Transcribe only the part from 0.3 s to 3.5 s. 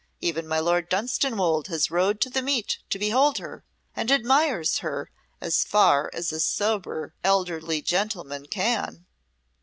my Lord Dunstanwolde has rode to the meet to behold